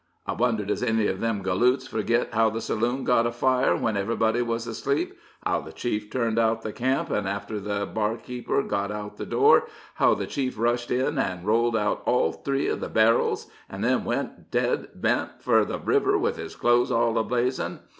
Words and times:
"I 0.25 0.31
wonder 0.33 0.65
does 0.65 0.81
any 0.81 1.05
of 1.05 1.19
them 1.19 1.43
galoots 1.43 1.85
forgit 1.85 2.33
how 2.33 2.49
the 2.49 2.59
saloon 2.59 3.03
got 3.03 3.27
a 3.27 3.31
fire 3.31 3.75
when 3.77 3.95
ev'rybody 3.95 4.41
was 4.41 4.65
asleep 4.65 5.15
how 5.45 5.61
the 5.61 5.71
chief 5.71 6.09
turned 6.09 6.39
out 6.39 6.63
the 6.63 6.73
camp, 6.73 7.11
and 7.11 7.29
after 7.29 7.59
the 7.59 7.85
barkeeper 7.85 8.63
got 8.63 8.91
out 8.91 9.17
the 9.17 9.27
door, 9.27 9.65
how 9.93 10.15
the 10.15 10.25
chief 10.25 10.57
rushed 10.57 10.89
in 10.89 11.19
an' 11.19 11.43
rolled 11.45 11.77
out 11.77 12.01
all 12.07 12.31
three 12.31 12.65
of 12.67 12.79
the 12.79 12.89
barrels, 12.89 13.45
and 13.69 13.83
then 13.83 14.03
went 14.03 14.49
dead 14.49 14.87
bent 14.95 15.39
fur 15.39 15.63
the 15.63 15.77
river 15.77 16.17
with 16.17 16.35
his 16.35 16.55
clothes 16.55 16.89
all 16.89 17.15
a 17.19 17.23
blazin'? 17.23 17.77